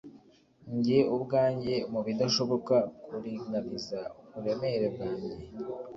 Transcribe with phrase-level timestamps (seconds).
[0.75, 5.31] njye ubwanjye mubidashoboka, kuringaniza uburemere bwanjye